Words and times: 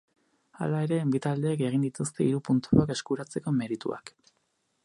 Hala 0.63 0.79
ere, 0.85 0.97
bi 1.15 1.19
taldeek 1.25 1.61
egin 1.69 1.85
dituzte 1.87 2.27
hiru 2.29 2.41
puntuak 2.49 2.97
eskuratzeko 2.97 3.55
merituak. 3.63 4.17